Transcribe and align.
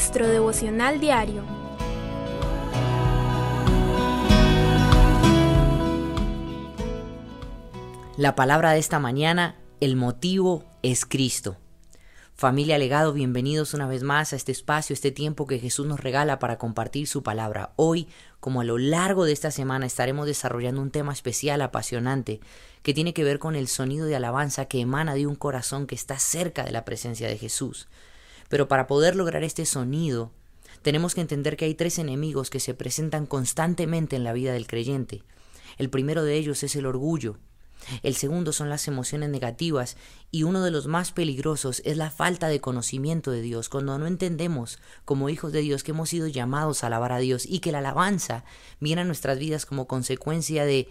nuestro 0.00 0.28
devocional 0.28 0.98
diario. 0.98 1.44
La 8.16 8.34
palabra 8.34 8.72
de 8.72 8.78
esta 8.78 8.98
mañana, 8.98 9.56
el 9.80 9.96
motivo 9.96 10.64
es 10.82 11.04
Cristo. 11.04 11.58
Familia 12.32 12.78
Legado, 12.78 13.12
bienvenidos 13.12 13.74
una 13.74 13.86
vez 13.86 14.02
más 14.02 14.32
a 14.32 14.36
este 14.36 14.52
espacio, 14.52 14.94
este 14.94 15.10
tiempo 15.10 15.46
que 15.46 15.58
Jesús 15.58 15.86
nos 15.86 16.00
regala 16.00 16.38
para 16.38 16.56
compartir 16.56 17.06
su 17.06 17.22
palabra. 17.22 17.74
Hoy, 17.76 18.08
como 18.40 18.62
a 18.62 18.64
lo 18.64 18.78
largo 18.78 19.26
de 19.26 19.32
esta 19.32 19.50
semana, 19.50 19.84
estaremos 19.84 20.24
desarrollando 20.24 20.80
un 20.80 20.90
tema 20.90 21.12
especial, 21.12 21.60
apasionante, 21.60 22.40
que 22.82 22.94
tiene 22.94 23.12
que 23.12 23.22
ver 23.22 23.38
con 23.38 23.54
el 23.54 23.68
sonido 23.68 24.06
de 24.06 24.16
alabanza 24.16 24.64
que 24.64 24.80
emana 24.80 25.14
de 25.14 25.26
un 25.26 25.34
corazón 25.34 25.86
que 25.86 25.94
está 25.94 26.18
cerca 26.18 26.64
de 26.64 26.72
la 26.72 26.86
presencia 26.86 27.28
de 27.28 27.36
Jesús. 27.36 27.86
Pero 28.50 28.68
para 28.68 28.86
poder 28.86 29.16
lograr 29.16 29.42
este 29.42 29.64
sonido, 29.64 30.30
tenemos 30.82 31.14
que 31.14 31.22
entender 31.22 31.56
que 31.56 31.64
hay 31.64 31.74
tres 31.74 31.98
enemigos 31.98 32.50
que 32.50 32.60
se 32.60 32.74
presentan 32.74 33.24
constantemente 33.24 34.16
en 34.16 34.24
la 34.24 34.34
vida 34.34 34.52
del 34.52 34.66
creyente. 34.66 35.22
El 35.78 35.88
primero 35.88 36.22
de 36.22 36.34
ellos 36.34 36.62
es 36.62 36.76
el 36.76 36.84
orgullo, 36.84 37.38
el 38.02 38.14
segundo 38.14 38.52
son 38.52 38.68
las 38.68 38.86
emociones 38.88 39.30
negativas 39.30 39.96
y 40.30 40.42
uno 40.42 40.62
de 40.62 40.70
los 40.70 40.86
más 40.86 41.12
peligrosos 41.12 41.82
es 41.84 41.96
la 41.96 42.10
falta 42.10 42.48
de 42.48 42.60
conocimiento 42.60 43.30
de 43.30 43.42
Dios, 43.42 43.68
cuando 43.68 43.98
no 43.98 44.06
entendemos 44.06 44.78
como 45.04 45.28
hijos 45.28 45.52
de 45.52 45.60
Dios 45.60 45.82
que 45.82 45.92
hemos 45.92 46.10
sido 46.10 46.26
llamados 46.26 46.82
a 46.82 46.88
alabar 46.88 47.12
a 47.12 47.18
Dios 47.18 47.46
y 47.46 47.60
que 47.60 47.72
la 47.72 47.78
alabanza 47.78 48.44
viene 48.80 49.02
a 49.02 49.04
nuestras 49.04 49.38
vidas 49.38 49.66
como 49.66 49.86
consecuencia 49.86 50.64
de 50.64 50.88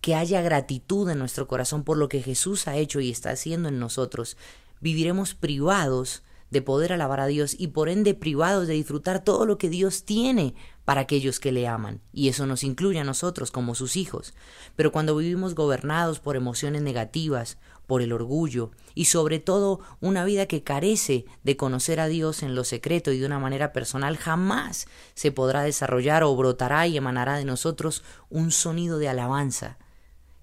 que 0.00 0.14
haya 0.14 0.42
gratitud 0.42 1.08
en 1.08 1.18
nuestro 1.18 1.48
corazón 1.48 1.82
por 1.82 1.96
lo 1.96 2.08
que 2.08 2.22
Jesús 2.22 2.68
ha 2.68 2.76
hecho 2.76 3.00
y 3.00 3.10
está 3.10 3.30
haciendo 3.30 3.68
en 3.68 3.78
nosotros, 3.78 4.36
viviremos 4.80 5.34
privados 5.34 6.22
de 6.50 6.62
poder 6.62 6.92
alabar 6.92 7.20
a 7.20 7.26
Dios 7.26 7.54
y 7.58 7.68
por 7.68 7.88
ende 7.88 8.14
privados 8.14 8.68
de 8.68 8.74
disfrutar 8.74 9.24
todo 9.24 9.46
lo 9.46 9.58
que 9.58 9.68
Dios 9.68 10.04
tiene 10.04 10.54
para 10.84 11.00
aquellos 11.00 11.40
que 11.40 11.50
le 11.50 11.66
aman, 11.66 12.00
y 12.12 12.28
eso 12.28 12.46
nos 12.46 12.62
incluye 12.62 13.00
a 13.00 13.04
nosotros 13.04 13.50
como 13.50 13.74
sus 13.74 13.96
hijos. 13.96 14.34
Pero 14.76 14.92
cuando 14.92 15.16
vivimos 15.16 15.56
gobernados 15.56 16.20
por 16.20 16.36
emociones 16.36 16.82
negativas, 16.82 17.58
por 17.88 18.02
el 18.02 18.12
orgullo, 18.12 18.70
y 18.94 19.06
sobre 19.06 19.40
todo 19.40 19.80
una 20.00 20.24
vida 20.24 20.46
que 20.46 20.62
carece 20.62 21.26
de 21.42 21.56
conocer 21.56 21.98
a 21.98 22.06
Dios 22.06 22.42
en 22.44 22.54
lo 22.54 22.62
secreto 22.62 23.10
y 23.10 23.18
de 23.18 23.26
una 23.26 23.40
manera 23.40 23.72
personal, 23.72 24.16
jamás 24.16 24.86
se 25.14 25.32
podrá 25.32 25.62
desarrollar 25.62 26.22
o 26.22 26.36
brotará 26.36 26.86
y 26.86 26.96
emanará 26.96 27.36
de 27.36 27.44
nosotros 27.44 28.04
un 28.30 28.52
sonido 28.52 28.98
de 28.98 29.08
alabanza 29.08 29.78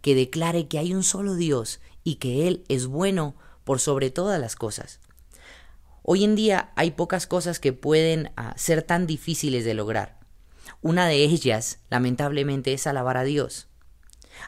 que 0.02 0.16
declare 0.16 0.67
que 0.67 0.80
hay 0.80 0.94
un 0.94 1.04
solo 1.04 1.36
Dios 1.36 1.80
y 2.04 2.16
que 2.16 2.48
Él 2.50 2.66
es 2.67 2.88
bueno 2.88 3.36
por 3.64 3.80
sobre 3.80 4.12
todas 4.12 4.40
las 4.42 4.58
cosas. 4.58 5.00
Hoy 6.06 6.26
en 6.26 6.36
día 6.36 6.73
hay 6.76 6.92
pocas 6.92 7.28
cosas 7.28 7.62
que 7.62 7.72
pueden 7.72 8.34
ah, 8.36 8.54
ser 8.58 8.84
tan 8.84 9.08
difíciles 9.08 9.64
de 9.64 9.73
lograr. 9.73 10.20
Una 10.82 11.08
de 11.08 11.23
ellas, 11.23 11.80
lamentablemente, 11.90 12.73
es 12.73 12.86
alabar 12.88 13.16
a 13.16 13.23
Dios. 13.23 13.70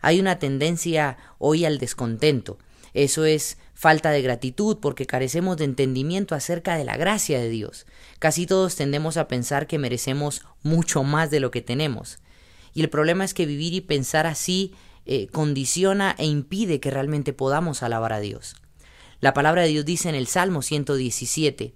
Hay 0.02 0.20
una 0.20 0.38
tendencia 0.38 1.17
hoy 1.38 1.64
al 1.64 1.78
descontento. 1.78 2.58
Eso 2.94 3.23
es 3.23 3.58
falta 3.73 4.12
de 4.12 4.22
gratitud 4.22 4.80
porque 4.81 5.06
carecemos 5.06 5.56
de 5.56 5.64
entendimiento 5.64 6.36
acerca 6.36 6.75
de 6.75 6.84
la 6.84 6.97
gracia 6.97 7.39
de 7.39 7.47
Dios. 7.47 7.86
Casi 8.19 8.45
todos 8.45 8.75
tendemos 8.75 9.16
a 9.16 9.30
pensar 9.30 9.66
que 9.66 9.80
merecemos 9.80 10.42
mucho 10.62 11.03
más 11.03 11.31
de 11.31 11.40
lo 11.40 11.52
que 11.52 11.62
tenemos. 11.62 12.19
Y 12.73 12.81
el 12.81 12.90
problema 12.90 13.23
es 13.23 13.34
que 13.34 13.45
vivir 13.45 13.73
y 13.73 13.80
pensar 13.80 14.28
así 14.28 14.73
eh, 15.06 15.28
condiciona 15.28 16.16
e 16.17 16.25
impide 16.25 16.81
que 16.81 16.92
realmente 16.92 17.31
podamos 17.31 17.81
alabar 17.81 18.12
a 18.12 18.19
Dios. 18.19 18.58
La 19.21 19.33
palabra 19.33 19.63
de 19.63 19.69
Dios 19.69 19.85
dice 19.85 20.09
en 20.09 20.16
el 20.16 20.27
Salmo 20.27 20.61
117, 20.61 21.73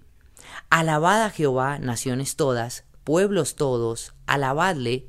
Alabad 0.68 1.24
a 1.24 1.30
Jehová, 1.30 1.78
naciones 1.78 2.36
todas, 2.36 2.84
pueblos 3.04 3.56
todos, 3.56 4.12
alabadle, 4.26 5.08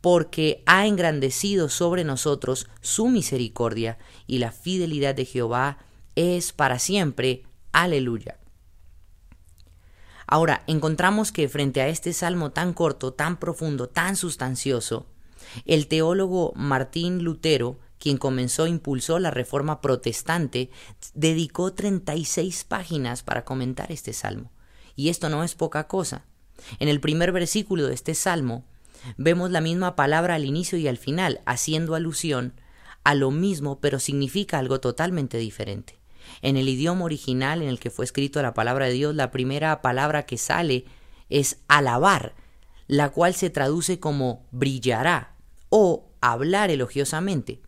porque 0.00 0.62
ha 0.66 0.86
engrandecido 0.86 1.68
sobre 1.68 2.04
nosotros 2.04 2.68
su 2.80 3.08
misericordia, 3.08 3.98
y 4.26 4.38
la 4.38 4.52
fidelidad 4.52 5.14
de 5.14 5.24
Jehová 5.24 5.78
es 6.14 6.52
para 6.52 6.78
siempre. 6.78 7.44
Aleluya. 7.72 8.38
Ahora, 10.26 10.62
encontramos 10.66 11.30
que 11.30 11.48
frente 11.48 11.80
a 11.80 11.88
este 11.88 12.12
salmo 12.12 12.52
tan 12.52 12.72
corto, 12.72 13.12
tan 13.12 13.38
profundo, 13.38 13.88
tan 13.88 14.16
sustancioso, 14.16 15.06
el 15.66 15.88
teólogo 15.88 16.52
Martín 16.54 17.22
Lutero, 17.22 17.78
quien 18.02 18.18
comenzó 18.18 18.66
e 18.66 18.70
impulsó 18.70 19.20
la 19.20 19.30
reforma 19.30 19.80
protestante, 19.80 20.70
dedicó 21.14 21.72
36 21.72 22.64
páginas 22.64 23.22
para 23.22 23.44
comentar 23.44 23.92
este 23.92 24.12
salmo. 24.12 24.50
Y 24.96 25.08
esto 25.08 25.28
no 25.28 25.44
es 25.44 25.54
poca 25.54 25.86
cosa. 25.86 26.24
En 26.80 26.88
el 26.88 26.98
primer 26.98 27.30
versículo 27.30 27.86
de 27.86 27.94
este 27.94 28.16
salmo 28.16 28.64
vemos 29.18 29.52
la 29.52 29.60
misma 29.60 29.94
palabra 29.94 30.34
al 30.34 30.44
inicio 30.44 30.78
y 30.78 30.88
al 30.88 30.98
final, 30.98 31.42
haciendo 31.46 31.94
alusión 31.94 32.54
a 33.04 33.14
lo 33.14 33.30
mismo, 33.30 33.78
pero 33.78 34.00
significa 34.00 34.58
algo 34.58 34.80
totalmente 34.80 35.38
diferente. 35.38 36.00
En 36.40 36.56
el 36.56 36.68
idioma 36.68 37.04
original 37.04 37.62
en 37.62 37.68
el 37.68 37.78
que 37.78 37.90
fue 37.90 38.04
escrito 38.04 38.42
la 38.42 38.52
palabra 38.52 38.86
de 38.86 38.94
Dios, 38.94 39.14
la 39.14 39.30
primera 39.30 39.80
palabra 39.80 40.26
que 40.26 40.38
sale 40.38 40.86
es 41.28 41.58
alabar, 41.68 42.34
la 42.88 43.10
cual 43.10 43.34
se 43.34 43.48
traduce 43.48 44.00
como 44.00 44.44
brillará 44.50 45.36
o 45.68 46.10
hablar 46.20 46.72
elogiosamente. 46.72 47.62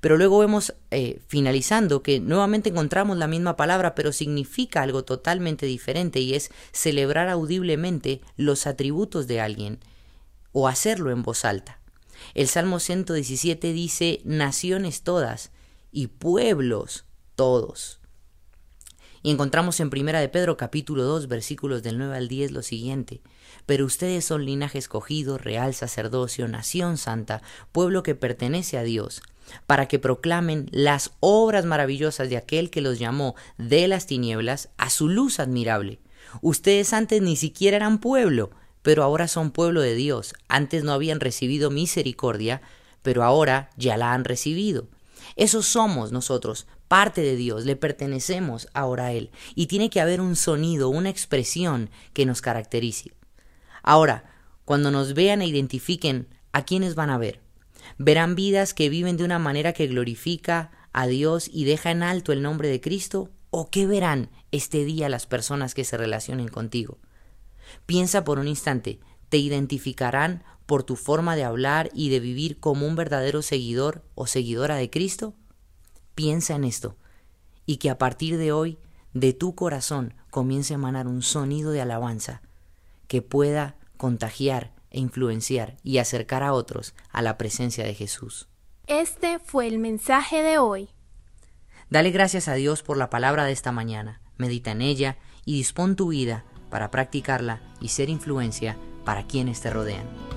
Pero 0.00 0.16
luego 0.16 0.38
vemos, 0.38 0.74
eh, 0.90 1.20
finalizando, 1.26 2.02
que 2.02 2.20
nuevamente 2.20 2.70
encontramos 2.70 3.16
la 3.16 3.26
misma 3.26 3.56
palabra, 3.56 3.94
pero 3.94 4.12
significa 4.12 4.82
algo 4.82 5.04
totalmente 5.04 5.66
diferente 5.66 6.20
y 6.20 6.34
es 6.34 6.50
celebrar 6.72 7.28
audiblemente 7.28 8.20
los 8.36 8.66
atributos 8.66 9.26
de 9.26 9.40
alguien 9.40 9.78
o 10.52 10.68
hacerlo 10.68 11.10
en 11.10 11.22
voz 11.22 11.44
alta. 11.44 11.80
El 12.34 12.48
Salmo 12.48 12.80
117 12.80 13.72
dice 13.72 14.20
naciones 14.24 15.02
todas 15.02 15.50
y 15.92 16.08
pueblos 16.08 17.04
todos. 17.34 18.00
Y 19.26 19.32
encontramos 19.32 19.80
en 19.80 19.90
Primera 19.90 20.20
de 20.20 20.28
Pedro 20.28 20.56
capítulo 20.56 21.02
2 21.02 21.26
versículos 21.26 21.82
del 21.82 21.98
9 21.98 22.16
al 22.16 22.28
10 22.28 22.52
lo 22.52 22.62
siguiente: 22.62 23.22
Pero 23.66 23.84
ustedes 23.84 24.24
son 24.24 24.44
linaje 24.44 24.78
escogido, 24.78 25.36
real 25.36 25.74
sacerdocio, 25.74 26.46
nación 26.46 26.96
santa, 26.96 27.42
pueblo 27.72 28.04
que 28.04 28.14
pertenece 28.14 28.78
a 28.78 28.84
Dios 28.84 29.22
para 29.66 29.88
que 29.88 29.98
proclamen 29.98 30.68
las 30.70 31.10
obras 31.18 31.64
maravillosas 31.64 32.30
de 32.30 32.36
aquel 32.36 32.70
que 32.70 32.80
los 32.80 33.00
llamó 33.00 33.34
de 33.58 33.88
las 33.88 34.06
tinieblas 34.06 34.68
a 34.76 34.90
su 34.90 35.08
luz 35.08 35.40
admirable. 35.40 35.98
Ustedes 36.40 36.92
antes 36.92 37.20
ni 37.20 37.34
siquiera 37.34 37.78
eran 37.78 37.98
pueblo, 37.98 38.52
pero 38.82 39.02
ahora 39.02 39.26
son 39.26 39.50
pueblo 39.50 39.80
de 39.80 39.96
Dios. 39.96 40.34
Antes 40.46 40.84
no 40.84 40.92
habían 40.92 41.18
recibido 41.18 41.72
misericordia, 41.72 42.62
pero 43.02 43.24
ahora 43.24 43.70
ya 43.76 43.96
la 43.96 44.12
han 44.12 44.24
recibido. 44.24 44.86
Eso 45.36 45.62
somos 45.62 46.12
nosotros, 46.12 46.66
parte 46.88 47.20
de 47.20 47.36
Dios, 47.36 47.64
le 47.64 47.76
pertenecemos 47.76 48.68
ahora 48.74 49.06
a 49.06 49.12
Él, 49.12 49.30
y 49.54 49.66
tiene 49.66 49.90
que 49.90 50.00
haber 50.00 50.20
un 50.20 50.36
sonido, 50.36 50.88
una 50.88 51.10
expresión 51.10 51.90
que 52.12 52.26
nos 52.26 52.40
caracterice. 52.40 53.12
Ahora, 53.82 54.32
cuando 54.64 54.90
nos 54.90 55.14
vean 55.14 55.42
e 55.42 55.46
identifiquen, 55.46 56.28
¿a 56.52 56.64
quiénes 56.64 56.94
van 56.94 57.10
a 57.10 57.18
ver? 57.18 57.40
Verán 57.98 58.34
vidas 58.34 58.74
que 58.74 58.88
viven 58.88 59.16
de 59.16 59.24
una 59.24 59.38
manera 59.38 59.72
que 59.72 59.86
glorifica 59.86 60.72
a 60.92 61.06
Dios 61.06 61.48
y 61.52 61.64
deja 61.64 61.90
en 61.90 62.02
alto 62.02 62.32
el 62.32 62.42
nombre 62.42 62.68
de 62.68 62.80
Cristo. 62.80 63.30
¿O 63.50 63.70
qué 63.70 63.86
verán 63.86 64.30
este 64.50 64.84
día 64.84 65.08
las 65.08 65.26
personas 65.26 65.74
que 65.74 65.84
se 65.84 65.96
relacionen 65.96 66.48
contigo? 66.48 66.98
Piensa 67.86 68.24
por 68.24 68.38
un 68.38 68.48
instante, 68.48 69.00
¿te 69.28 69.38
identificarán 69.38 70.42
por 70.66 70.82
tu 70.82 70.96
forma 70.96 71.36
de 71.36 71.44
hablar 71.44 71.90
y 71.94 72.10
de 72.10 72.20
vivir 72.20 72.58
como 72.60 72.86
un 72.86 72.96
verdadero 72.96 73.42
seguidor 73.42 74.04
o 74.14 74.26
seguidora 74.26 74.76
de 74.76 74.90
Cristo? 74.90 75.34
Piensa 76.14 76.54
en 76.56 76.64
esto 76.64 76.96
y 77.64 77.76
que 77.78 77.90
a 77.90 77.98
partir 77.98 78.36
de 78.36 78.52
hoy 78.52 78.78
de 79.12 79.32
tu 79.32 79.54
corazón 79.54 80.14
comience 80.30 80.74
a 80.74 80.76
emanar 80.76 81.06
un 81.06 81.22
sonido 81.22 81.70
de 81.70 81.80
alabanza 81.80 82.42
que 83.08 83.22
pueda 83.22 83.76
contagiar 83.96 84.74
e 84.90 85.00
influenciar 85.00 85.76
y 85.82 85.98
acercar 85.98 86.42
a 86.42 86.52
otros 86.52 86.94
a 87.10 87.22
la 87.22 87.38
presencia 87.38 87.84
de 87.84 87.94
Jesús. 87.94 88.48
Este 88.86 89.38
fue 89.38 89.66
el 89.66 89.78
mensaje 89.78 90.42
de 90.42 90.58
hoy. 90.58 90.90
Dale 91.90 92.10
gracias 92.10 92.48
a 92.48 92.54
Dios 92.54 92.82
por 92.82 92.96
la 92.96 93.10
palabra 93.10 93.44
de 93.44 93.52
esta 93.52 93.72
mañana, 93.72 94.20
medita 94.36 94.72
en 94.72 94.82
ella 94.82 95.18
y 95.44 95.54
dispón 95.54 95.96
tu 95.96 96.08
vida 96.08 96.44
para 96.70 96.90
practicarla 96.90 97.62
y 97.80 97.88
ser 97.88 98.10
influencia 98.10 98.76
para 99.04 99.26
quienes 99.26 99.60
te 99.60 99.70
rodean. 99.70 100.35